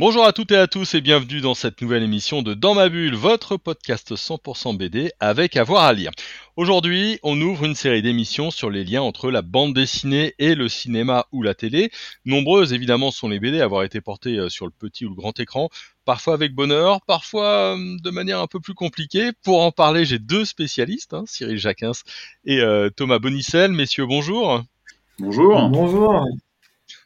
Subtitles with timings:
[0.00, 2.88] Bonjour à toutes et à tous et bienvenue dans cette nouvelle émission de Dans ma
[2.88, 6.10] bulle, votre podcast 100% BD avec avoir à lire.
[6.56, 10.70] Aujourd'hui, on ouvre une série d'émissions sur les liens entre la bande dessinée et le
[10.70, 11.90] cinéma ou la télé.
[12.24, 15.14] Nombreuses évidemment sont les BD à avoir été portées euh, sur le petit ou le
[15.14, 15.68] grand écran,
[16.06, 19.32] parfois avec bonheur, parfois euh, de manière un peu plus compliquée.
[19.44, 21.92] Pour en parler, j'ai deux spécialistes, hein, Cyril Jacquins
[22.46, 23.70] et euh, Thomas Bonicel.
[23.72, 24.62] Messieurs, bonjour.
[25.18, 25.68] Bonjour.
[25.68, 26.24] Bonjour.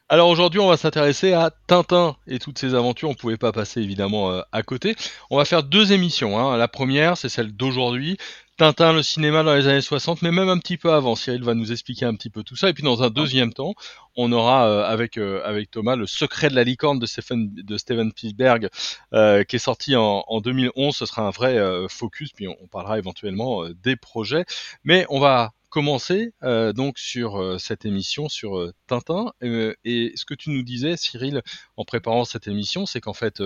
[0.07, 3.09] Alors aujourd'hui, on va s'intéresser à Tintin et toutes ses aventures.
[3.09, 4.95] On pouvait pas passer évidemment euh, à côté.
[5.31, 6.37] On va faire deux émissions.
[6.37, 6.57] Hein.
[6.57, 8.15] La première, c'est celle d'aujourd'hui.
[8.57, 11.15] Tintin, le cinéma dans les années 60, mais même un petit peu avant.
[11.15, 12.69] Cyril va nous expliquer un petit peu tout ça.
[12.69, 13.73] Et puis dans un deuxième temps,
[14.15, 17.77] on aura euh, avec euh, avec Thomas le secret de la licorne de Stephen de
[17.79, 18.69] Steven Spielberg
[19.11, 20.95] qui est sorti en, en, 2011.
[20.95, 21.57] Ce sera un vrai
[21.89, 22.31] focus.
[22.31, 24.45] Puis on, on parlera éventuellement des projets.
[24.83, 29.33] Mais on va commencer euh, donc sur euh, cette émission sur euh, Tintin.
[29.41, 31.41] et ce que tu nous disais, Cyril,
[31.75, 33.43] en préparant cette émission, c'est qu'en fait,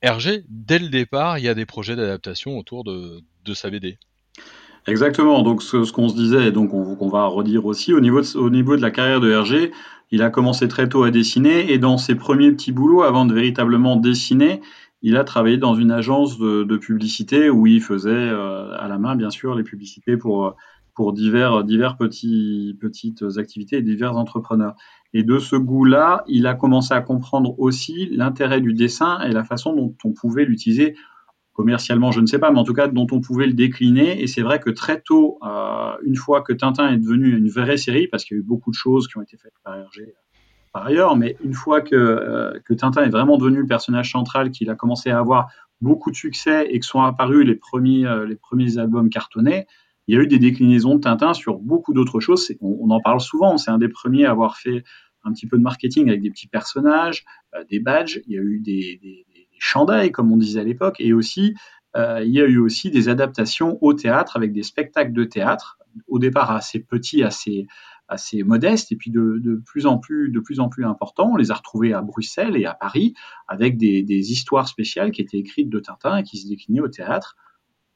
[0.00, 3.20] Hergé, dès le départ, il y a des projets d'adaptation autour de,
[3.54, 3.98] sa BD.
[4.86, 5.42] Exactement.
[5.42, 8.76] Donc ce, qu'on se disait, donc on, va redire aussi, au niveau, de, au niveau
[8.76, 9.72] de la carrière de Hergé,
[10.12, 13.34] il a commencé très tôt à dessiner et dans ses premiers petits boulots, avant de
[13.34, 14.60] véritablement dessiner,
[15.02, 19.16] il a travaillé dans une agence de, de publicité où il faisait à la main,
[19.16, 20.54] bien sûr, les publicités pour
[20.96, 24.74] pour divers, divers petits, petites activités et divers entrepreneurs.
[25.12, 29.44] Et de ce goût-là, il a commencé à comprendre aussi l'intérêt du dessin et la
[29.44, 30.96] façon dont on pouvait l'utiliser
[31.52, 34.22] commercialement, je ne sais pas, mais en tout cas dont on pouvait le décliner.
[34.22, 37.76] Et c'est vrai que très tôt, euh, une fois que Tintin est devenu une vraie
[37.78, 40.14] série, parce qu'il y a eu beaucoup de choses qui ont été faites par Hergé
[40.72, 44.50] par ailleurs, mais une fois que, euh, que Tintin est vraiment devenu le personnage central,
[44.50, 45.48] qu'il a commencé à avoir
[45.80, 49.66] beaucoup de succès et que sont apparus les premiers, euh, les premiers albums cartonnés,
[50.06, 52.52] il y a eu des déclinaisons de Tintin sur beaucoup d'autres choses.
[52.60, 53.58] On, en parle souvent.
[53.58, 54.84] C'est un des premiers à avoir fait
[55.24, 58.20] un petit peu de marketing avec des petits personnages, euh, des badges.
[58.26, 59.26] Il y a eu des,
[59.58, 61.54] chandails, comme on disait à l'époque, et aussi
[61.96, 65.78] euh, il y a eu aussi des adaptations au théâtre avec des spectacles de théâtre,
[66.08, 67.66] au départ assez petits, assez
[68.08, 71.32] assez modestes, et puis de, plus en plus de plus en plus importants.
[71.32, 73.14] On les a retrouvés à Bruxelles et à Paris
[73.48, 77.34] avec des histoires spéciales qui étaient écrites de Tintin et qui se déclinaient au théâtre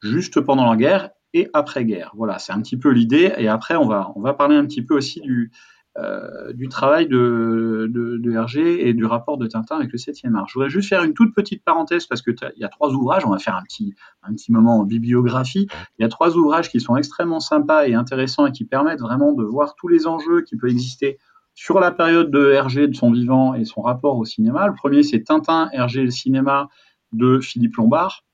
[0.02, 2.12] juste pendant la guerre et après-guerre.
[2.16, 3.32] Voilà, c'est un petit peu l'idée.
[3.38, 5.50] Et après, on va, on va parler un petit peu aussi du,
[5.98, 10.36] euh, du travail de, de, de, Hergé et du rapport de Tintin avec le 7e
[10.36, 10.46] art.
[10.48, 13.30] Je voudrais juste faire une toute petite parenthèse parce qu'il y a trois ouvrages, on
[13.30, 15.66] va faire un petit, un petit moment en bibliographie.
[15.98, 19.32] Il y a trois ouvrages qui sont extrêmement sympas et intéressants et qui permettent vraiment
[19.32, 21.18] de voir tous les enjeux qui peuvent exister
[21.54, 24.68] sur la période de Hergé, de son vivant et son rapport au cinéma.
[24.68, 26.68] Le premier, c'est Tintin, Hergé, le cinéma
[27.12, 28.24] de Philippe Lombard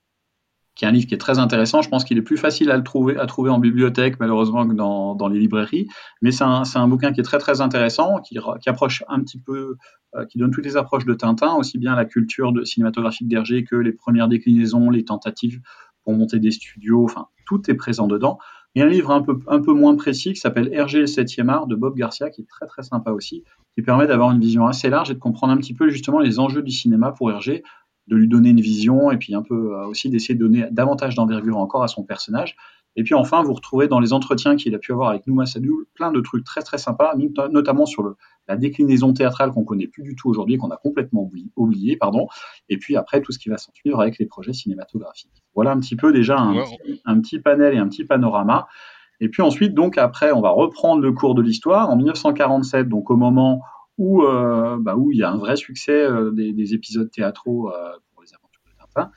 [0.77, 1.81] qui est un livre qui est très intéressant.
[1.81, 5.89] Je pense qu'il est plus facile à trouver, en bibliothèque, malheureusement, que dans, les librairies.
[6.23, 9.77] Mais c'est un, un, bouquin qui est très, très intéressant, qui, approche un petit peu,
[10.15, 13.75] euh, qui donne toutes les approches de Tintin, aussi bien la culture cinématographique d'Hergé que
[13.75, 15.61] les premières déclinaisons, les tentatives
[16.05, 17.05] pour monter des studios.
[17.05, 18.39] Enfin, tout est présent dedans.
[18.75, 21.67] Et un livre un peu, un peu moins précis qui s'appelle Hergé le 7e art
[21.67, 24.91] de Bob Garcia, qui est très, très sympa aussi, qui permet d'avoir une vision assez
[24.91, 27.63] large et de comprendre un petit peu justement les enjeux du cinéma pour Hergé
[28.09, 31.15] de lui donner une vision et puis un peu euh, aussi d'essayer de donner davantage
[31.15, 32.57] d'envergure encore à son personnage.
[32.99, 35.85] Et puis enfin, vous retrouvez dans les entretiens qu'il a pu avoir avec Nouma Sadou
[35.95, 37.15] plein de trucs très très sympas,
[37.51, 38.17] notamment sur le,
[38.49, 42.27] la déclinaison théâtrale qu'on connaît plus du tout aujourd'hui, qu'on a complètement oublié, pardon.
[42.71, 45.43] Et puis après, tout ce qui va s'en suivre avec les projets cinématographiques.
[45.55, 46.55] Voilà un petit peu déjà un,
[47.05, 48.67] un, petit panel et un petit panorama.
[49.21, 51.91] Et puis ensuite, donc après, on va reprendre le cours de l'histoire.
[51.91, 53.61] En 1947, donc au moment
[53.99, 57.71] où, euh, bah, où il y a un vrai succès euh, des, des, épisodes théâtraux
[57.71, 59.11] euh, pour les aventures de Tintin,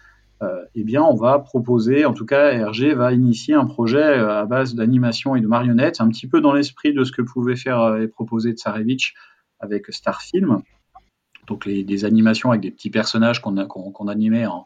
[0.73, 4.73] eh bien, on va proposer, en tout cas, Hergé va initier un projet à base
[4.73, 8.07] d'animation et de marionnettes, un petit peu dans l'esprit de ce que pouvait faire et
[8.07, 9.15] proposer Tsarevich
[9.59, 10.61] avec Starfilm.
[11.47, 14.65] Donc, les, des animations avec des petits personnages qu'on qu'on animait en,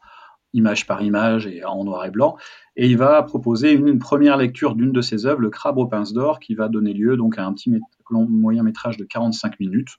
[0.53, 2.38] image par image et en noir et blanc.
[2.75, 6.13] Et il va proposer une, première lecture d'une de ses œuvres, Le Crabe aux pinces
[6.13, 7.71] d'or, qui va donner lieu donc à un petit
[8.09, 9.97] moyen métrage de 45 minutes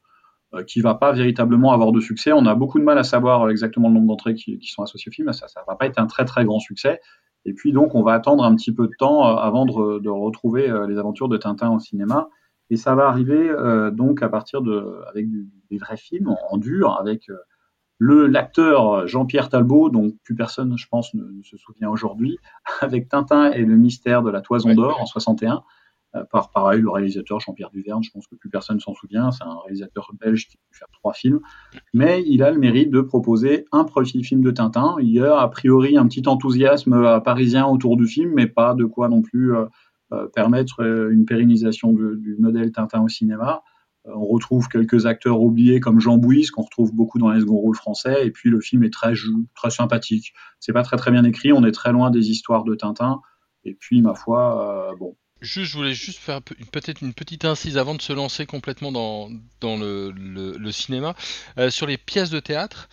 [0.54, 2.32] euh, qui va pas véritablement avoir de succès.
[2.32, 5.10] On a beaucoup de mal à savoir exactement le nombre d'entrées qui, qui, sont associées
[5.10, 5.32] au film.
[5.32, 7.00] Ça, ça va pas être un très très grand succès.
[7.44, 10.70] Et puis donc on va attendre un petit peu de temps euh, avant de, retrouver
[10.70, 12.28] euh, les aventures de Tintin au cinéma.
[12.70, 15.26] Et ça va arriver euh, donc à partir de avec
[15.70, 17.28] des vrais films en dur, avec
[18.04, 22.38] le l'acteur Jean-Pierre Talbot, dont plus personne, je pense, ne, ne se souvient aujourd'hui,
[22.80, 25.62] avec Tintin et le mystère de la Toison d'or en 61.
[26.30, 29.56] par pareil, le réalisateur Jean-Pierre Duverne, je pense que plus personne s'en souvient, c'est un
[29.64, 31.40] réalisateur belge qui a pu faire trois films,
[31.94, 34.96] mais il a le mérite de proposer un premier film de Tintin.
[35.00, 38.84] Il y a a priori un petit enthousiasme parisien autour du film, mais pas de
[38.84, 39.54] quoi non plus
[40.34, 40.80] permettre
[41.10, 43.62] une pérennisation du modèle Tintin au cinéma.
[44.06, 47.56] Euh, on retrouve quelques acteurs oubliés comme Jean Bouis, qu'on retrouve beaucoup dans les second
[47.56, 48.26] rôles français.
[48.26, 49.14] Et puis le film est très,
[49.54, 50.34] très sympathique.
[50.60, 51.52] C'est pas très très bien écrit.
[51.52, 53.20] On est très loin des histoires de Tintin.
[53.64, 55.16] Et puis ma foi, euh, bon.
[55.40, 59.28] Juste, je voulais juste faire peut-être une petite incise avant de se lancer complètement dans,
[59.60, 61.14] dans le, cinéma.
[61.58, 62.88] Euh, sur les pièces de théâtre,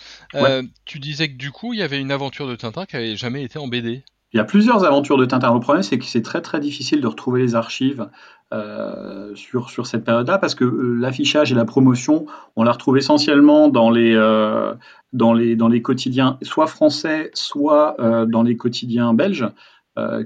[0.83, 3.43] tu disais que du coup, il y avait une aventure de Tintin qui avait jamais
[3.43, 4.03] été en BD.
[4.33, 5.53] Il y a plusieurs aventures de Tintin.
[5.53, 8.07] Le problème, c'est que c'est très très difficile de retrouver les archives
[8.53, 12.25] euh, sur, sur cette période-là parce que euh, l'affichage et la promotion,
[12.55, 14.73] on la retrouve essentiellement dans les, euh,
[15.11, 17.97] dans les, dans les quotidiens soit français, soit
[18.27, 19.47] dans les quotidiens belges.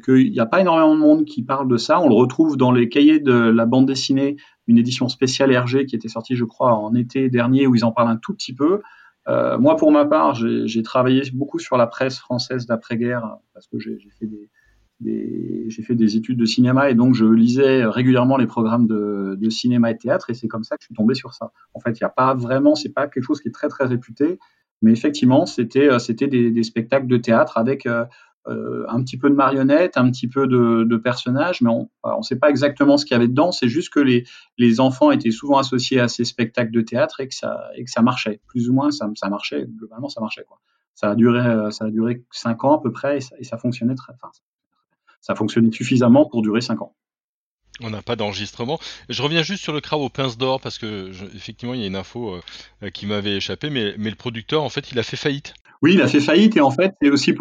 [0.03, 1.99] qu'il n'y a pas énormément de monde qui parle de ça.
[1.99, 4.37] On le retrouve dans les cahiers de la bande dessinée,
[4.67, 7.91] une édition spéciale RG qui était sortie, je crois, en été dernier, où ils en
[7.91, 8.81] parlent un tout petit peu.
[9.27, 13.79] Euh, moi, pour ma part, j'ai travaillé beaucoup sur la presse française d'après-guerre parce que
[13.79, 14.49] j'ai fait des,
[14.99, 19.49] des fait des études de cinéma et donc je lisais régulièrement les programmes de, de
[19.49, 21.51] cinéma et théâtre et c'est comme ça que je suis tombé sur ça.
[21.73, 23.85] En fait, il n'y a pas vraiment, c'est pas quelque chose qui est très très
[23.85, 24.39] réputé,
[24.81, 28.05] mais effectivement, c'était euh, c'était des, des, spectacles de théâtre avec euh,
[28.47, 32.37] euh, un petit peu de marionnettes, un petit peu de, personnages, mais on ne sait
[32.37, 33.51] pas exactement ce qu'il y avait dedans.
[33.51, 34.25] C'est juste que les,
[34.57, 37.91] les enfants étaient souvent associés à ces spectacles de théâtre et que ça, et que
[37.91, 38.41] ça marchait.
[38.47, 39.65] Plus ou moins, ça, marchait.
[39.65, 40.43] Globalement, ça marchait.
[40.47, 40.59] Quoi.
[40.93, 43.95] Ça a duré, euh, ça a duré cinq ans à peu près et ça, fonctionnait
[43.95, 44.31] très, enfin,
[45.21, 46.95] ça fonctionnait suffisamment pour durer cinq ans.
[47.81, 48.79] On n'a pas d'enregistrement.
[49.09, 51.87] Je reviens juste sur le crabe aux pinces d'or parce que effectivement il y a
[51.87, 52.39] une info
[52.81, 55.53] euh, qui m'avait échappé, mais, mais le producteur en fait il a fait faillite.
[55.85, 57.33] Oui, il a fait faillite et en fait, c'est aussi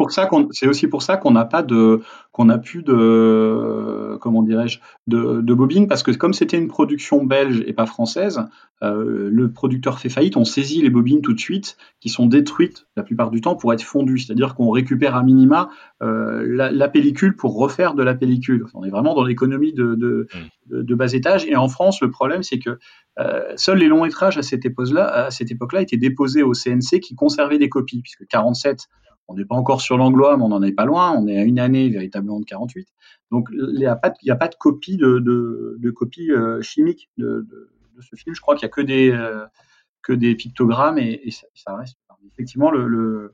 [0.87, 2.01] pour ça qu'on n'a pas de
[2.31, 4.77] qu'on plus de comment dirais-je
[5.07, 8.45] de, parce que comme c'était une production belge et pas française,
[8.83, 12.85] euh, le producteur fait faillite, on saisit les bobines tout de suite qui sont détruites
[12.95, 15.69] la plupart du temps pour être fondues, c'est-à-dire qu'on récupère à minima
[16.03, 18.65] euh, la, pellicule pour refaire de la pellicule.
[18.73, 20.27] On est vraiment dans l'économie de, de,
[20.67, 22.77] de, bas étage et en France, le problème c'est que
[23.19, 26.99] euh, seuls les longs métrages à cette époque-là à cette époque-là étaient déposés au CNC
[27.01, 28.89] qui conservait des copies puisque 47,
[29.27, 31.11] on n'est pas encore sur l'anglois, mais on n'en est pas loin.
[31.11, 32.87] On est à une année véritablement de 48.
[33.31, 37.45] Donc il n'y a, pas de copie de, de, copie euh, chimique de,
[37.99, 38.35] ce film.
[38.35, 39.45] Je crois qu'il n'y a que des, euh,
[40.03, 41.97] que des pictogrammes et, ça, reste.
[42.33, 43.33] Effectivement, le, le,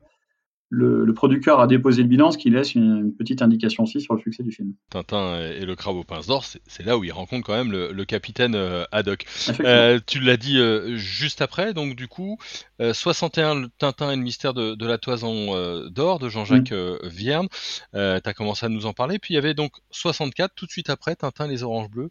[1.14, 4.42] producteur a déposé le bilan, ce qui laisse une, petite indication aussi sur le succès
[4.42, 4.72] du film.
[4.90, 8.04] Tintin et le crabe aux pinces d'or, c'est là où il rencontre quand même le,
[8.04, 9.24] capitaine euh, Haddock.
[9.60, 12.38] Euh, tu l'as dit euh, juste après, donc du coup,
[12.80, 17.06] 61 Tintin et le mystère de, la toison d'or de Jean-Jacques mm.
[17.06, 17.48] Vierne.
[17.92, 19.18] tu as commencé à nous en parler.
[19.18, 22.10] Puis il y avait donc 64, tout de suite après, Tintin et les oranges bleues.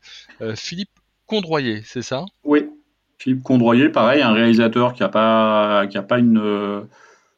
[0.55, 0.91] Philippe
[1.25, 2.25] Condroyer, c'est ça?
[2.43, 2.69] Oui,
[3.17, 6.87] Philippe Condroyer, pareil, un réalisateur qui n'a pas, qui a pas une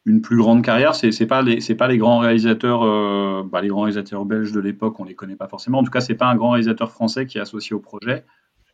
[0.06, 0.96] une plus grande carrière.
[0.96, 4.52] C'est c'est pas les c'est pas les grands réalisateurs euh, bah, les grands réalisateurs belges
[4.52, 5.80] de l'époque, on les connaît pas forcément.
[5.80, 8.26] En tout cas, c'est pas un grand réalisateur français qui est associé au projet.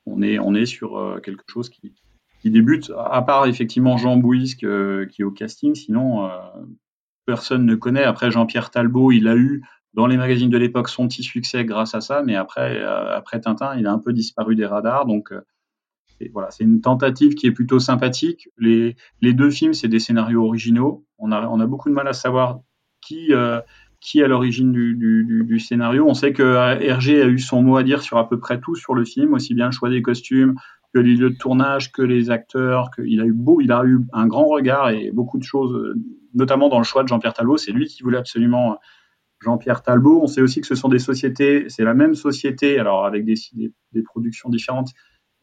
[0.06, 1.94] On est on est sur euh, quelque chose qui
[2.42, 6.30] qui débute à part effectivement Jean Bouis qui est au casting, sinon euh,
[7.26, 8.04] personne ne connaît.
[8.04, 11.96] Après Jean-Pierre Talbot, il a eu dans les magazines de l'époque son petit succès grâce
[11.96, 15.34] à ça, mais après après Tintin, il a un peu disparu des radars donc
[16.34, 18.50] voilà, c'est une tentative qui est plutôt sympathique.
[18.58, 21.06] Les, les deux films, c'est des scénarios originaux.
[21.20, 22.60] On a, beaucoup de mal à savoir
[23.02, 23.60] qui, euh,
[24.16, 26.06] est à l'origine du, scénario.
[26.08, 28.76] On sait que Hergé a eu son mot à dire sur à peu près tout
[28.76, 30.56] sur le film, aussi bien le choix des costumes
[30.94, 32.90] que les lieux de tournage, que les acteurs.
[32.98, 35.94] Il a eu beau, il a eu un grand regard et beaucoup de choses,
[36.34, 37.58] notamment dans le choix de Jean-Pierre Talbot.
[37.58, 38.80] C'est lui qui voulait absolument
[39.42, 40.22] Jean-Pierre Talbot.
[40.24, 44.04] On sait aussi que ce sont des sociétés, c'est la même société, alors avec des,
[44.04, 44.90] productions différentes,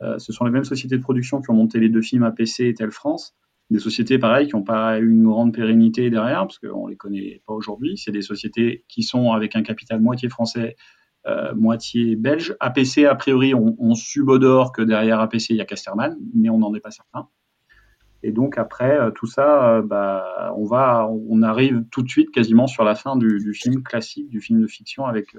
[0.02, 2.60] euh, ce sont les mêmes sociétés de production qui ont monté les deux films APC
[2.60, 3.34] et Tel France.
[3.70, 6.96] Des sociétés pareilles qui n'ont pas eu une grande pérennité derrière, parce qu'on ne les
[6.96, 7.96] connaît pas aujourd'hui.
[7.96, 10.76] C'est des sociétés qui sont avec un capital moitié français,
[11.26, 12.54] euh, moitié belge.
[12.60, 16.74] APC, a priori, on, subodore que derrière APC, il y a Casterman, mais on n'en
[16.74, 17.28] est pas certain.
[18.22, 22.66] Et donc après euh, tout ça, bah, on va, on arrive tout de suite quasiment
[22.66, 25.34] sur la fin du, film classique, du film de fiction avec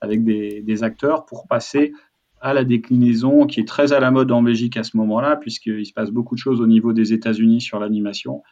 [0.00, 1.92] avec des, acteurs pour passer
[2.40, 5.84] à la déclinaison qui est très à la mode en Belgique à ce moment-là, puisqu'il
[5.84, 8.42] se passe beaucoup de choses au niveau des États-Unis sur l'animation,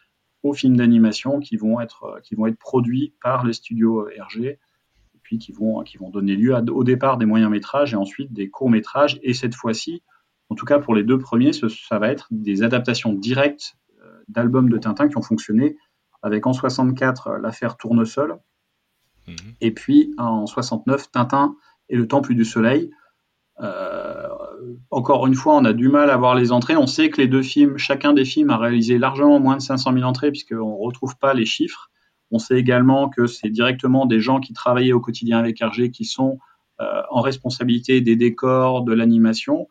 [0.43, 4.59] aux films d'animation qui vont être qui vont être produits par les studios RG, et
[5.23, 8.51] puis qui vont qui vont donner lieu au départ des moyens métrages et ensuite des
[8.51, 9.19] courts métrages.
[9.23, 10.03] Et cette fois-ci,
[10.51, 14.69] en tout cas pour les deux premiers, ça va être des adaptations directes euh, d'albums
[14.69, 15.77] de Tintin qui ont fonctionné,
[16.21, 18.39] avec en 64 l'affaire Tournesol,
[19.27, 19.35] mhm.
[19.63, 21.57] et puis en 69 Tintin
[21.89, 22.91] et le Temple du Soleil
[24.91, 26.77] encore une fois, on a du mal à voir les entrées.
[26.77, 29.93] On sait que les deux films, chacun des films a réalisé largement moins de 500
[29.93, 31.91] 000 entrées puisqu'on ne retrouve pas les chiffres.
[32.31, 36.05] On sait également que c'est directement des gens qui travaillaient au quotidien avec Hergé qui
[36.05, 36.39] sont
[37.11, 39.67] en responsabilité des décors, de l'animation.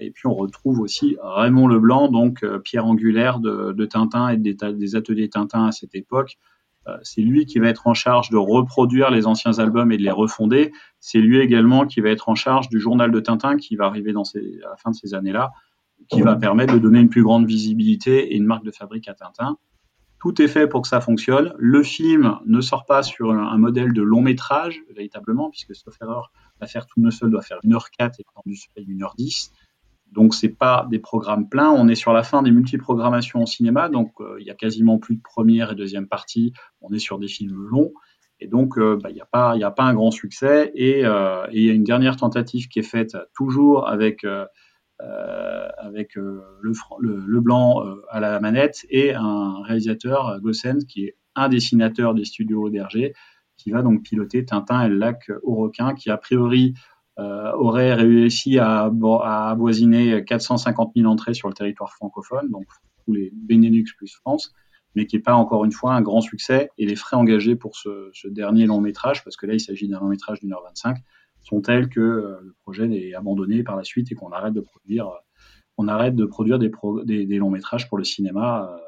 [0.00, 4.96] Et puis on retrouve aussi Raymond Leblanc, donc euh, pierre angulaire de, Tintin et des,
[4.96, 6.38] ateliers Tintin à cette époque.
[6.88, 10.02] Euh, c'est lui qui va être en charge de reproduire les anciens albums et de
[10.02, 10.72] les refonder.
[11.00, 14.12] C'est lui également qui va être en charge du journal de Tintin qui va arriver
[14.12, 15.50] à la fin de ces années-là,
[16.08, 19.14] qui va permettre de donner une plus grande visibilité et une marque de fabrique à
[19.14, 19.56] Tintin.
[20.20, 21.54] Tout est fait pour que ça fonctionne.
[21.58, 26.32] Le film ne sort pas sur un, modèle de long métrage, véritablement, puisque sauf erreur,
[26.60, 29.50] l'affaire Tout seul doit faire 1h04 et Tendu 1h10.
[30.12, 31.70] Donc c'est pas des programmes pleins.
[31.70, 34.98] On est sur la fin des multiprogrammations au cinéma, donc euh, il y a quasiment
[34.98, 36.52] plus de première et deuxième partie.
[36.80, 37.92] On est sur des films longs.
[38.40, 40.70] Et donc, euh, bah, il n'y a, pas, a pas un grand succès.
[40.74, 44.24] Et euh, il y a une dernière tentative qui est faite toujours avec,
[45.00, 52.14] avec le, le, blanc à la manette et un réalisateur, Gossen, qui est un dessinateur
[52.14, 53.12] des studios d'Hergé,
[53.56, 56.80] qui va donc piloter Tintin et le lac au requin, qui a priori euh,
[57.18, 62.64] aurait réussi à, à, avoisiner 450 000 entrées sur le territoire francophone, donc
[63.04, 64.54] tous les Benelux plus France,
[64.94, 66.70] mais qui n'est pas encore une fois un grand succès.
[66.78, 69.88] Et les frais engagés pour ce, ce dernier long métrage, parce que là il s'agit
[69.88, 70.98] d'un long métrage d'une heure 25,
[71.48, 74.60] sont tels que euh, le projet est abandonné par la suite et qu'on arrête de
[74.60, 75.10] produire,
[75.76, 76.70] on arrête de produire des,
[77.04, 78.78] des, des, longs métrages pour le cinéma euh,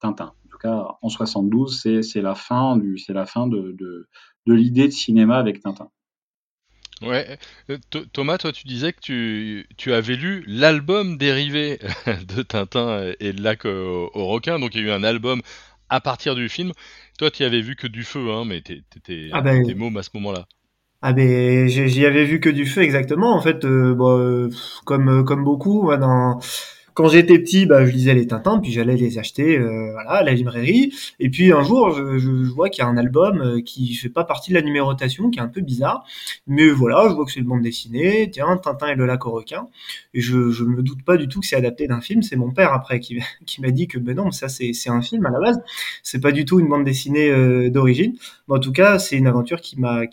[0.00, 0.32] Tintin.
[0.44, 4.08] En tout cas, en 72, c'est la fin du, c'est la fin de, de,
[4.46, 5.90] de l'idée de cinéma avec Tintin.
[7.02, 7.38] Ouais,
[7.70, 7.78] euh,
[8.12, 11.78] Thomas, toi tu disais que tu, tu avais lu l'album dérivé
[12.28, 15.40] de Tintin et le lac au, requin, donc il y a eu un album
[15.88, 16.72] à partir du film.
[17.18, 20.02] Toi tu y avais vu que du feu, hein, mais t'étais ah ben, môme à
[20.02, 20.46] ce moment-là.
[21.00, 23.34] Ah ben j'y avais vu que du feu exactement.
[23.34, 24.50] En fait, euh, bon, euh,
[24.84, 26.38] comme comme beaucoup, dans
[27.00, 30.22] quand j'étais petit, bah, je lisais les Tintins, puis j'allais les acheter euh, voilà, à
[30.22, 30.92] la librairie.
[31.18, 34.24] Et puis un jour, je, vois qu'il y a un album euh, qui fait pas
[34.24, 36.04] partie de la numérotation, qui est un peu bizarre.
[36.46, 39.30] Mais voilà, je vois que c'est une bande dessinée, tiens, Tintin et le lac au
[39.30, 39.68] requin.
[40.12, 42.20] Et je, je me doute pas du tout que c'est adapté d'un film.
[42.20, 43.18] C'est mon père après qui,
[43.60, 45.58] m'a dit que ben non, ça c'est un film à la base.
[46.02, 48.12] C'est pas du tout une bande dessinée euh, d'origine.
[48.48, 50.04] Mais en tout cas, c'est une aventure qui m'a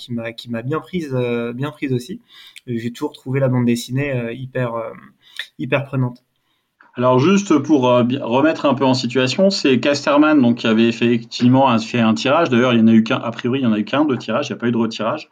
[0.63, 1.13] bien prise
[1.53, 2.21] bien prise aussi.
[2.65, 4.73] J'ai toujours trouvé la bande dessinée hyper
[5.59, 6.23] hyper prenante.
[6.97, 11.77] Alors juste pour euh, remettre un peu en situation, c'est Casterman donc qui avait effectivement
[11.77, 12.49] fait un tirage.
[12.49, 13.17] D'ailleurs, il y en a eu qu'un.
[13.17, 14.49] A priori, il y en a eu qu'un de tirage.
[14.49, 15.29] Il n'y a pas eu de retirage.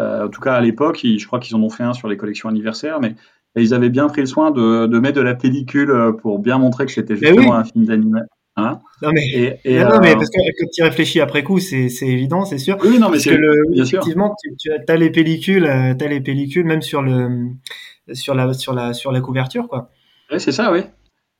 [0.00, 2.16] Euh, en tout cas, à l'époque, je crois qu'ils en ont fait un sur les
[2.16, 3.14] collections anniversaires, mais
[3.54, 6.86] ils avaient bien pris le soin de, mettre de la pellicule euh, pour bien montrer
[6.86, 8.26] que c'était eh justement un film d'animation.
[8.58, 12.58] Hein non mais, non, mais parce que quand tu réfléchis après coup, c'est évident, c'est
[12.58, 12.78] sûr.
[12.82, 17.02] Oui, non mais que le, effectivement, tu, as les pellicules, as les pellicules même sur
[17.02, 17.50] le
[18.14, 19.90] sur la sur la sur la couverture quoi.
[20.30, 20.80] Oui, c'est ça, oui.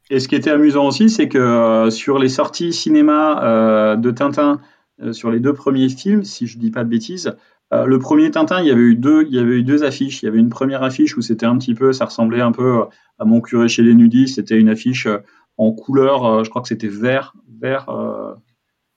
[0.08, 4.10] Et ce qui était amusant aussi, c'est que euh, sur les sorties cinéma euh, de
[4.10, 4.60] Tintin,
[5.02, 7.36] euh, sur les deux premiers films, si je dis pas de bêtises,
[7.72, 10.22] le premier Tintin, il y avait eu deux, il y avait eu deux affiches.
[10.22, 12.84] Il y avait une première affiche où c'était un petit peu, ça ressemblait un peu
[13.18, 14.28] à Mon curé chez les nudis.
[14.28, 15.08] C'était une affiche
[15.56, 17.86] en couleur, je crois que c'était vert, vert,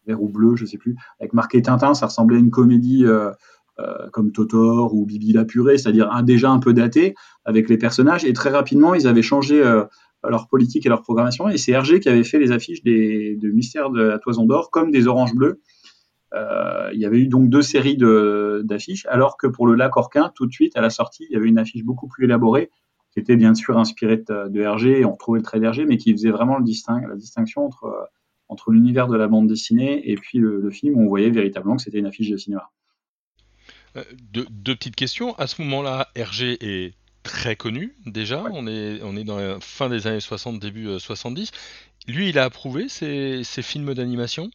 [0.06, 1.96] vert ou bleu, je sais plus, avec marqué Tintin.
[1.96, 3.08] Ça ressemblait à une comédie.
[4.14, 8.24] comme Totor ou Bibi la purée, c'est-à-dire déjà un peu daté avec les personnages.
[8.24, 9.64] Et très rapidement, ils avaient changé
[10.28, 11.50] leur politique et leur programmation.
[11.50, 14.72] Et c'est Hergé qui avait fait les affiches des, de Mystère de la Toison d'Or
[14.72, 15.62] comme des Oranges Bleues.
[16.34, 20.32] Euh, il y avait eu donc deux séries d'affiches, alors que pour le Lac Orquin,
[20.36, 22.70] tout de suite à la sortie, il y avait une affiche beaucoup plus élaborée,
[23.12, 25.98] qui était bien sûr inspirée de, de Hergé, et on retrouvait le trait d'Hergé, mais
[25.98, 28.10] qui faisait vraiment le distingue, la distinction entre,
[28.48, 31.84] entre l'univers de la bande dessinée et puis le, film, où on voyait véritablement que
[31.84, 32.70] c'était une affiche de cinéma.
[33.96, 35.34] Euh, deux, deux, petites questions.
[35.36, 36.94] À ce moment-là, Hergé est
[37.30, 38.44] très connu déjà.
[38.52, 41.52] On, est, on est dans la fin des années 60, début 70.
[41.52, 44.50] Euh, Lui, il a approuvé ces, films d'animation?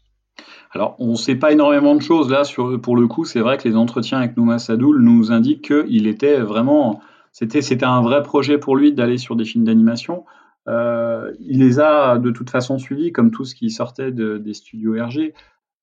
[0.73, 2.43] Alors, on ne sait pas énormément de choses là.
[2.43, 6.09] Sur, pour le coup, c'est vrai que les entretiens avec Nouma Sadoul nous indiquent qu'il
[6.09, 7.01] était vraiment.
[7.31, 10.25] C'était, c'était un vrai projet pour lui d'aller sur des films d'animation.
[10.67, 14.95] Euh, il les a de toute façon suivis, comme tout ce qui sortait des studios
[14.95, 15.33] RG.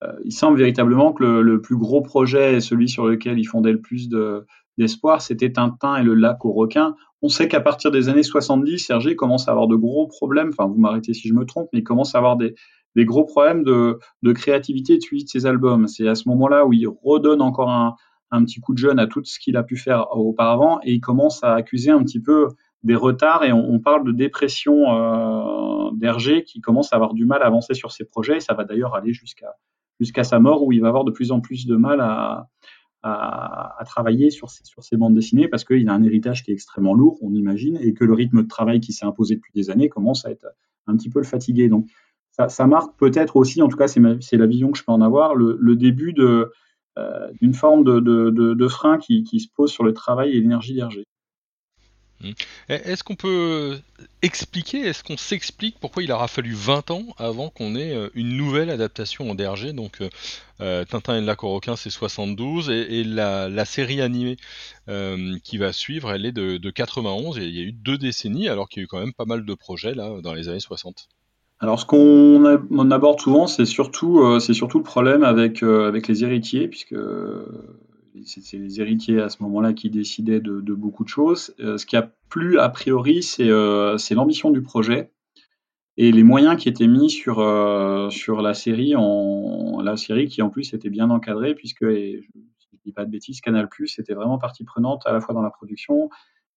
[0.02, 3.72] Euh, il semble véritablement que le, le, plus gros projet, celui sur lequel il fondait
[3.72, 4.44] le plus de,
[4.78, 6.94] d'espoir, c'était Tintin et le lac aux requins.
[7.20, 10.66] On sait qu'à partir des années 70, Sergé commence à avoir de gros problèmes, enfin
[10.66, 12.54] vous m'arrêtez si je me trompe, mais il commence à avoir des,
[12.96, 13.98] gros problèmes de,
[14.32, 15.86] créativité de suivi de ses albums.
[15.86, 17.94] C'est à ce moment-là où il redonne encore un,
[18.44, 21.44] petit coup de jeune à tout ce qu'il a pu faire auparavant et il commence
[21.44, 22.48] à accuser un petit peu
[22.82, 27.42] des retards et on, parle de dépression euh, d'Hergé qui commence à avoir du mal
[27.42, 30.80] à avancer sur ses projets et ça va d'ailleurs aller jusqu'à sa mort où il
[30.80, 32.48] va avoir de plus en plus de mal à,
[33.02, 37.18] à, travailler sur ces, bandes dessinées parce qu'il a un héritage qui est extrêmement lourd,
[37.22, 40.24] on imagine, et que le rythme de travail qui s'est imposé depuis des années commence
[40.24, 40.46] à être
[40.86, 41.68] un petit peu le fatigué.
[41.68, 41.88] Donc,
[42.30, 45.34] ça, marque peut-être aussi, en tout cas, c'est la vision que je peux en avoir,
[45.34, 46.46] le, début euh,
[47.40, 51.04] d'une forme de frein qui, qui, se pose sur le travail et l'énergie d'Hergé.
[52.22, 52.32] Hmm.
[52.68, 53.80] Est-ce qu'on peut
[54.22, 58.36] expliquer, est-ce qu'on s'explique pourquoi il aura fallu 20 ans avant qu'on ait euh, une
[58.36, 60.08] nouvelle adaptation en DRG Donc euh,
[60.60, 61.40] euh, Tintin et le lac
[61.76, 64.36] c'est 72 et, et la, série animée
[65.44, 68.48] qui va suivre, elle est de, de 91 et il y a eu deux décennies
[68.48, 70.60] alors qu'il y a eu quand même pas mal de projets là dans les années
[70.60, 71.08] 60.
[71.60, 76.96] Alors, ce qu'on aborde souvent, c'est surtout, le problème avec les héritiers, puisque
[78.24, 81.54] c'est les héritiers à ce moment-là qui décidaient de, beaucoup de choses.
[81.60, 85.10] Euh, ce qui a plu a priori, euh, c'est l'ambition du projet
[85.96, 90.40] et les moyens qui étaient mis sur, euh, sur la série, en, la série qui
[90.40, 93.98] en plus était bien encadrée, puisque, et je ne dis pas de bêtises, Canal Plus
[93.98, 96.08] était vraiment partie prenante à la fois dans la production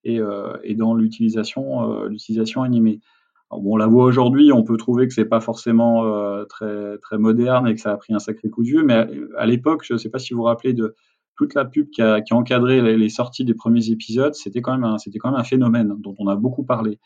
[0.05, 0.19] et,
[0.63, 3.01] et dans l'utilisation l'utilisation animée.
[3.49, 7.67] bon, on la voit aujourd'hui, on peut trouver que c'est pas forcément très, très moderne
[7.67, 9.97] et que ça a pris un sacré coup de vieux, mais à, l'époque, je ne
[9.97, 10.95] sais pas si vous vous rappelez de,
[11.35, 15.43] toute la pub qui a, encadré les, sorties des premiers épisodes, c'était quand même un,
[15.43, 16.99] phénomène dont on a beaucoup parlé.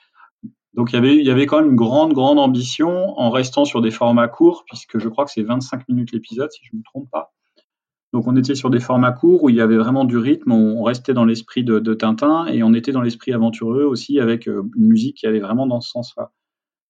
[0.73, 4.27] Donc il y avait, quand même une grande, grande ambition en restant sur des formats
[4.27, 7.33] courts, puisque je crois que c'est 25 minutes l'épisode, si je ne me trompe pas.
[8.13, 10.81] Donc on était sur des formats courts où il y avait vraiment du rythme, on
[10.83, 14.63] restait dans l'esprit de, de, Tintin et on était dans l'esprit aventureux aussi avec euh,
[14.75, 16.31] une musique qui allait vraiment dans ce sens-là.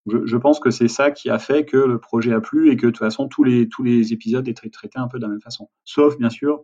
[0.07, 2.77] Je, je, pense que c'est ça qui a fait que le projet a plu et
[2.77, 5.29] que de toute façon tous les, tous les épisodes étaient traités un peu de la
[5.29, 5.69] même façon.
[5.83, 6.63] Sauf bien sûr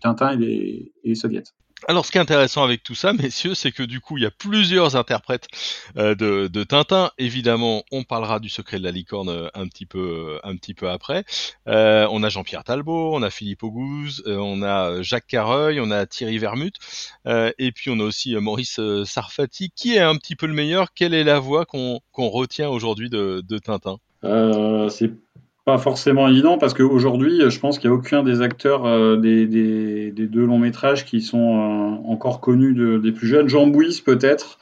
[0.00, 1.44] Tintin et les, et les soviets.
[1.88, 4.26] Alors, ce qui est intéressant avec tout ça, messieurs, c'est que du coup, il y
[4.26, 5.48] a plusieurs interprètes
[5.96, 7.10] euh, de, de, Tintin.
[7.18, 10.74] Évidemment, on parlera du secret de la licorne euh, un petit peu, euh, un petit
[10.74, 11.24] peu après.
[11.68, 15.90] Euh, on a Jean-Pierre Talbot, on a Philippe Auguste, euh, on a Jacques Carreuil, on
[15.90, 16.74] a Thierry Vermut,
[17.26, 19.70] et puis on a aussi Maurice Sarfati.
[19.70, 20.92] Qui est un petit peu le meilleur?
[20.92, 23.98] Quelle est la voix qu'on qu'on retient aujourd'hui de, de Tintin?
[24.22, 25.12] C'est
[25.78, 30.44] forcément évident parce qu'aujourd'hui, je pense qu'il n'y a aucun des acteurs euh, des, deux
[30.44, 33.48] longs métrages qui sont euh, encore connus de, des plus jeunes.
[33.48, 34.58] Jean Bouis peut-être,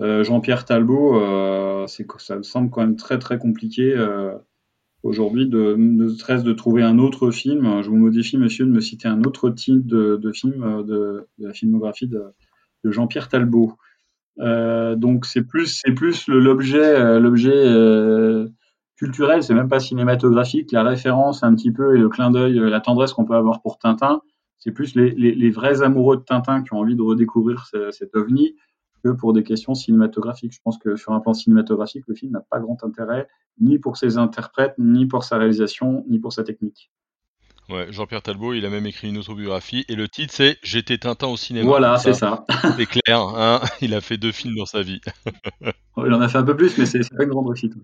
[0.00, 3.94] euh, Jean-Pierre Talbot, c'est ça me semble quand même très très compliqué
[5.02, 7.82] aujourd'hui de trouver un autre film.
[7.82, 11.52] Je vous modifie, monsieur, de me citer un autre type de, film de, de, la
[11.52, 12.22] filmographie de
[12.84, 13.76] Jean-Pierre Talbot.
[14.38, 17.66] donc c'est plus c'est plus l'objet l'objet
[19.02, 20.70] culturel, c'est même pas cinématographique.
[20.70, 23.78] La référence un petit peu et le clin d'œil, la tendresse qu'on peut avoir pour
[23.78, 24.22] Tintin,
[24.58, 28.14] c'est plus les, les, les, vrais amoureux de Tintin qui ont envie de redécouvrir cet
[28.14, 28.54] ovni
[29.02, 30.52] que pour des questions cinématographiques.
[30.52, 33.26] Je pense que sur un plan cinématographique, le film n'a pas grand intérêt,
[33.60, 36.92] ni pour ses interprètes, ni pour sa réalisation, ni pour sa technique.
[37.68, 41.26] Ouais, Jean-Pierre Talbot, il a même écrit une autobiographie et le titre c'est J'étais Tintin
[41.26, 41.66] au cinéma.
[41.66, 42.44] Voilà, c'est ça.
[42.76, 45.00] C'est clair, hein il a fait deux films dans sa vie.
[45.96, 47.74] il en a fait un peu plus, mais c'est pas une grande réussite.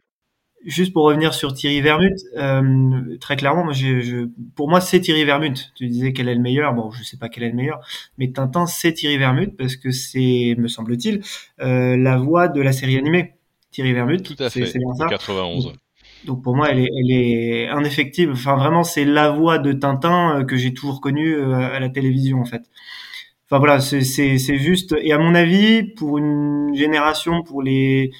[0.64, 5.25] Juste pour revenir sur Thierry Vermut, euh, très clairement, moi, je, pour moi, c'est Thierry
[5.25, 5.73] Vermut.
[5.77, 6.75] Tu disais quel est le meilleur.
[6.75, 7.81] Bon, je sais pas quel est le meilleur,
[8.18, 11.23] mais Tintin, c'est Thierry Vermut parce que c'est, me semble-t-il,
[11.61, 13.35] euh, la voix de la série animée.
[13.71, 14.23] Thierry Vermut.
[14.23, 14.66] Tout à fait.
[14.66, 15.75] C'est 91.
[16.25, 18.33] Donc, pour moi, elle est, elle est indéfectible.
[18.33, 21.88] Enfin, vraiment, c'est la voix de Tintin euh, que j'ai toujours connue euh, à la
[21.88, 22.62] télévision, en fait.
[23.51, 24.94] Enfin voilà, c'est juste.
[25.01, 28.11] Et à mon avis, pour une génération, pour les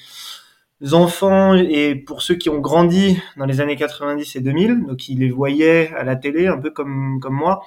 [0.91, 5.15] enfants et pour ceux qui ont grandi dans les années 90 et 2000, donc qui
[5.15, 7.65] les voyaient à la télé, un peu comme, moi,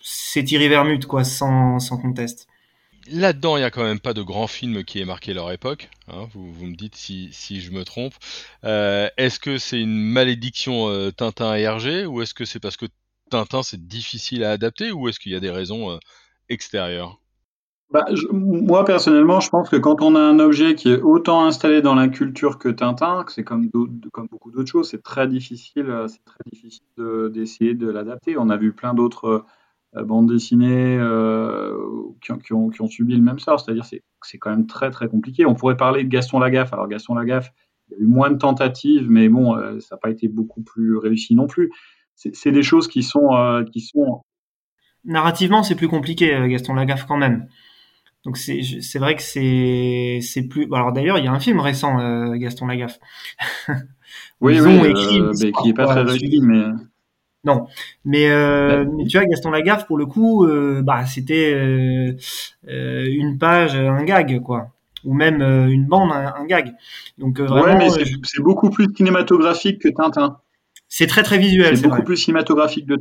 [0.00, 2.48] c'est Thierry Vermut, quoi, sans, sans conteste.
[3.10, 5.88] Là-dedans, il n'y a quand même pas de grand film qui ait marqué leur époque.
[6.08, 8.14] Hein, vous, me dites si, si je me trompe.
[8.64, 12.76] Euh, est-ce que c'est une malédiction euh, Tintin et Hergé ou est-ce que c'est parce
[12.76, 12.86] que
[13.30, 15.98] Tintin c'est difficile à adapter ou est-ce qu'il y a des raisons euh,
[16.50, 17.18] extérieures?
[17.90, 21.80] Bah, moi personnellement, je pense que quand on a un objet qui est autant installé
[21.80, 23.70] dans la culture que Tintin, que c'est comme,
[24.12, 26.84] comme beaucoup d'autres choses, c'est très difficile, euh, c'est très difficile
[27.32, 28.36] d'essayer de, l'adapter.
[28.36, 29.44] On a vu plein d'autres
[29.96, 31.74] euh, bandes dessinées euh,
[32.20, 34.90] qui, qui, ont, qui, ont, subi le même sort, c'est-à-dire c'est c'est quand même très
[34.90, 35.46] très compliqué.
[35.46, 36.72] On pourrait parler de Gaston Lagaffe.
[36.72, 37.52] Alors Gaston Lagaffe,
[37.88, 40.62] il y a eu moins de tentatives, mais bon, euh, ça n'a pas été beaucoup
[40.62, 41.70] plus réussi non plus.
[42.14, 44.22] C'est des choses qui sont euh, qui sont
[45.04, 47.46] narrativement c'est plus compliqué Gaston Lagaffe quand même.
[48.24, 51.60] Donc c'est c'est vrai que c'est c'est plus alors d'ailleurs il y a un film
[51.60, 52.98] récent euh, Gaston Lagaffe.
[54.40, 56.64] oui oui écrit euh, mais qui est pas très réussi mais
[57.44, 57.66] non
[58.04, 62.16] mais, euh, mais, tu vois Gaston Lagaffe pour le coup euh, bah c'était euh,
[62.66, 64.72] une page un gag quoi
[65.04, 66.74] ou même une bande un, un gag.
[67.18, 70.38] Donc vraiment ouais, mais c'est beaucoup plus cinématographique que Tintin.
[70.88, 71.76] C'est très très visuel.
[71.76, 72.96] C'est beaucoup plus cinématographique de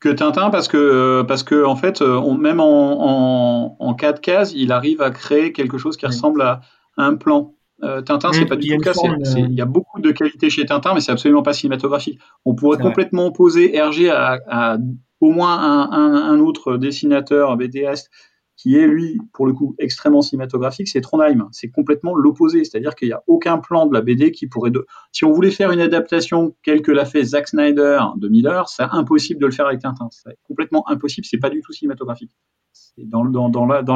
[0.00, 2.66] que Tintin parce que parce que en fait on, même en,
[3.00, 6.60] en, en quatre cases il arrive à créer quelque chose qui ressemble à,
[6.98, 7.54] un plan.
[7.84, 8.92] Euh, Tintin, c'est pas du tout le cas.
[9.36, 12.18] Il y a beaucoup de qualités chez Tintin, mais c'est absolument pas cinématographique.
[12.44, 14.78] On pourrait complètement opposer Hergé à, à
[15.20, 18.10] au moins un, un, un, autre dessinateur BDS
[18.58, 21.48] qui est lui, pour le coup, extrêmement cinématographique, c'est Trondheim.
[21.52, 24.72] C'est complètement l'opposé, c'est-à-dire qu'il n'y a aucun plan de la BD qui pourrait...
[25.12, 28.82] Si on voulait faire une adaptation telle que l'a fait Zack Snyder de Miller, c'est
[28.82, 30.08] impossible de le faire avec Tintin.
[30.10, 32.32] C'est complètement impossible, c'est pas du tout cinématographique.
[32.96, 33.22] Dans,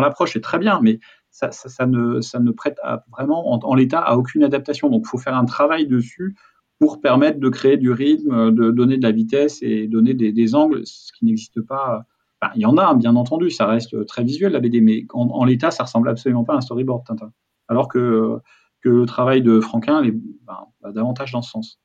[0.00, 1.50] l'approche, la, c'est très bien, mais ça,
[1.86, 2.78] ne, prête
[3.10, 4.88] vraiment, en, l'état, à aucune adaptation.
[4.90, 6.36] Donc, il faut faire un travail dessus
[6.78, 10.82] pour permettre de créer du rythme, de donner de la vitesse et donner des angles,
[10.84, 12.06] ce qui n'existe pas
[12.54, 15.70] il y en a, bien entendu, ça reste très visuel la BD, mais en, l'état,
[15.70, 17.32] ça ressemble absolument pas à un storyboard Tintin.
[17.68, 18.40] Alors que,
[18.80, 21.78] que le travail de Franquin est bah, davantage dans ce sens.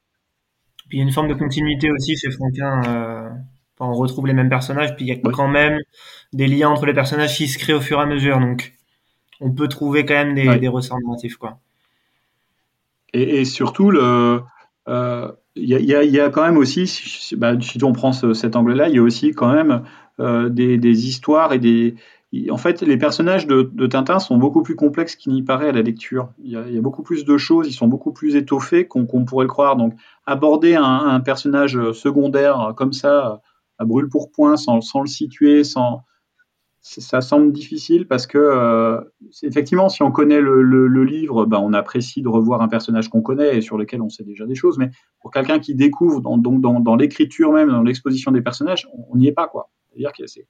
[0.90, 2.82] Puis il y a une forme de continuité aussi chez Franquin.
[2.88, 3.30] Euh,
[3.80, 5.78] on retrouve les mêmes personnages, puis il y a quand même
[6.34, 8.40] des liens entre les personnages qui se créent au fur et à mesure.
[8.40, 8.74] Donc
[9.40, 11.38] on peut trouver quand même des, des ressorts narratifs.
[11.38, 11.60] Quoi.
[13.14, 14.42] Et, et surtout, le,
[14.88, 18.34] euh, il y, a, y, a, quand même aussi, si, bah, si on prend ce,
[18.34, 19.84] cet angle-là, il y a aussi quand même
[20.20, 21.96] des, des, histoires et des.
[22.50, 25.82] En fait, les personnages de, Tintin sont beaucoup plus complexes qu'il n'y paraît à la
[25.82, 26.30] lecture.
[26.44, 29.50] Il y, a, beaucoup plus de choses, ils sont beaucoup plus étoffés qu'on pourrait le
[29.50, 29.76] croire.
[29.76, 29.94] Donc,
[30.26, 33.42] aborder un, personnage secondaire comme ça,
[33.78, 36.04] à brûle pour point, sans, sans le situer, sans,
[36.88, 39.02] ça semble difficile parce que euh,
[39.44, 43.58] effectivement, si on connaît le, livre, ben, on apprécie de revoir un personnage qu'on connaît
[43.58, 44.78] et sur lequel on sait déjà des choses.
[44.78, 44.90] Mais
[45.22, 49.28] pour quelqu'un qui découvre, dans, donc dans l'écriture même, dans l'exposition des personnages, on n'y
[49.28, 49.70] est pas quoi.
[49.98, 50.48] C'est-à-dire que c'est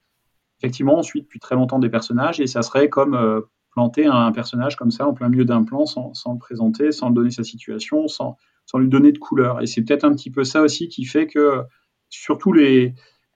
[0.59, 4.31] effectivement on suit depuis très longtemps des personnages et ça serait comme euh, planter un,
[4.31, 7.29] personnage comme ça en plein milieu d'un plan sans, sans, le présenter, sans le donner
[7.29, 9.61] sa situation, sans, sans lui donner de couleur.
[9.61, 11.61] Et c'est peut-être un petit peu ça aussi qui fait que
[12.09, 12.95] surtout les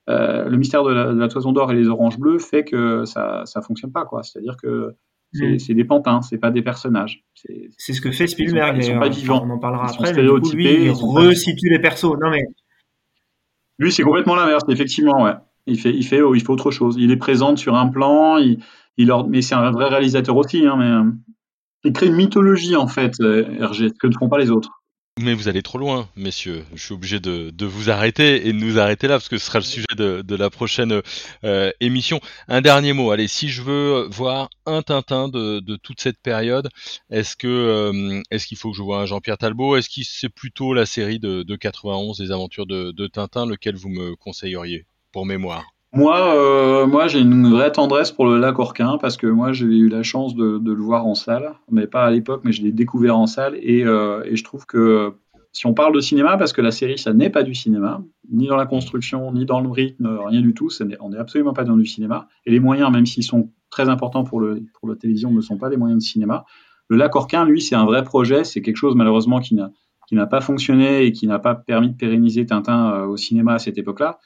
[0.10, 3.06] euh, le mystère de la, de la toison d'or et les oranges bleues fait que
[3.06, 4.24] ça ça fonctionne pas quoi.
[4.24, 4.96] C'est-à-dire que
[5.34, 5.76] c'est mm.
[5.76, 7.24] des pantins, c'est pas des personnages.
[7.78, 8.78] C'est ce que fait Spielberg.
[8.78, 9.44] Ils sont, pas, vivants.
[9.46, 10.12] On en parlera après.
[10.14, 12.18] Mais du coup, lui, il resitue les persos.
[12.20, 12.42] Non mais
[13.82, 14.64] lui, c'est complètement l'inverse.
[14.70, 15.34] Effectivement, ouais.
[15.68, 16.96] Il fait, il fait, il fait autre chose.
[16.98, 18.38] Il est présent sur un plan.
[18.38, 18.60] Il,
[18.98, 20.66] il leur, mais c'est un vrai réalisateur aussi.
[20.66, 21.12] Hein, mais euh,
[21.84, 24.82] il crée une mythologie en fait, euh, Hergé, que ne font pas les autres.
[25.20, 26.66] Mais vous allez trop loin, messieurs.
[26.74, 29.46] Je suis obligé de, de, vous arrêter et de nous arrêter là parce que ce
[29.46, 31.02] sera le sujet de, de la prochaine
[31.44, 32.22] euh, émission.
[32.48, 33.12] Un dernier mot.
[33.12, 36.70] Allez, si je veux voir un Tintin de, de toute cette période,
[37.10, 39.76] est-ce que euh, est-ce qu'il faut que je vois un Jean-Pierre Talbot?
[39.76, 43.76] Est-ce que c'est plutôt la série de, de 91, les aventures de, de Tintin, lequel
[43.76, 44.86] vous me conseilleriez?
[45.12, 49.28] Pour mémoire moi, euh, moi j'ai une vraie tendresse pour le lac Orquin parce que
[49.28, 52.54] moi j'ai eu la chance de, le voir en salle, mais pas à l'époque, mais
[52.54, 55.14] je l'ai découvert en salle et, euh, et, je trouve que
[55.52, 58.48] si on parle de cinéma, parce que la série ça n'est pas du cinéma, ni
[58.48, 60.70] dans la construction, ni dans le rythme, rien du tout,
[61.02, 64.24] on n'est absolument pas dans du cinéma et les moyens, même s'ils sont très importants
[64.24, 66.46] pour, le, pour la télévision, ne sont pas des moyens de cinéma.
[66.88, 70.42] Le lac Orquin, lui, c'est un vrai projet, c'est quelque chose malheureusement qui n'a pas
[70.42, 74.20] fonctionné et qui n'a pas permis de pérenniser Tintin euh, au cinéma à cette époque-là.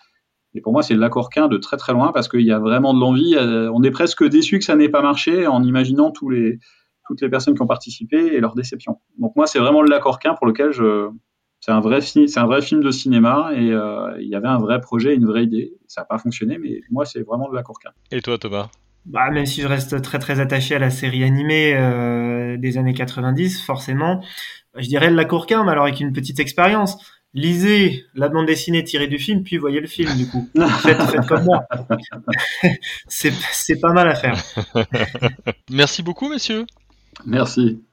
[0.56, 2.94] Et pour moi, c'est de l'accorquin de très très loin parce qu'il y a vraiment
[2.94, 3.36] de l'envie.
[3.36, 6.60] Euh, on est presque déçu que ça n'ait pas marché en imaginant tous les,
[7.08, 9.00] toutes les personnes qui ont participé et leur déception.
[9.20, 11.10] Donc moi, c'est vraiment le l'accorquin pour lequel je,
[11.60, 14.48] c'est un vrai film, c'est un vrai film de cinéma et euh, il y avait
[14.48, 15.74] un vrai projet, une vraie idée.
[15.88, 17.90] Ça n'a pas fonctionné, mais moi, c'est vraiment de l'accorquin.
[18.12, 18.70] Et toi, Thomas?
[19.06, 22.94] Bah, même si je reste très très attaché à la série animée euh, des années
[22.94, 24.24] 90, forcément,
[24.76, 26.98] je dirais le Lacourquin, mais alors avec une petite expérience
[27.36, 30.50] lisez la bande dessinée tirée du film, puis voyez le film, du coup.
[30.82, 31.68] faites, faites comme moi.
[33.08, 34.42] c'est pas mal à faire.
[35.70, 36.66] Merci beaucoup, messieurs.
[37.26, 37.84] Merci.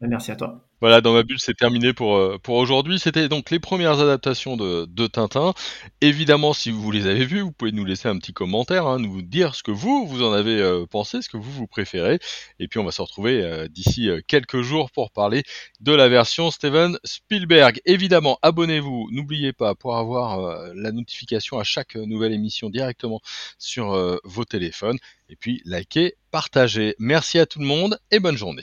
[0.00, 0.69] Merci à toi.
[0.80, 2.98] Voilà, dans ma bulle, c'est terminé pour, euh, pour aujourd'hui.
[2.98, 5.52] C'était donc les premières adaptations de, de, Tintin.
[6.00, 9.20] Évidemment, si vous les avez vues, vous pouvez nous laisser un petit commentaire, hein, nous
[9.20, 12.18] dire ce que vous, vous en avez euh, pensé, ce que vous, vous préférez.
[12.60, 15.42] Et puis, on va se retrouver euh, d'ici quelques jours pour parler
[15.80, 17.80] de la version Steven Spielberg.
[17.84, 23.20] Évidemment, abonnez-vous, n'oubliez pas, pour avoir la notification à chaque nouvelle émission directement
[23.58, 24.98] sur vos téléphones.
[25.28, 26.94] Et puis, likez, partagez.
[26.98, 28.62] Merci à tout le monde et bonne journée.